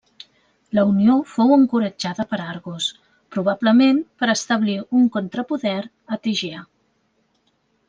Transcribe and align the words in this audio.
La 0.77 0.83
unió 0.91 1.17
fou 1.33 1.51
encoratjada 1.55 2.25
per 2.31 2.39
Argos, 2.45 2.87
probablement 3.37 4.01
per 4.23 4.31
establir 4.37 4.79
un 5.03 5.07
contrapoder 5.19 5.77
a 6.17 6.23
Tegea. 6.27 6.67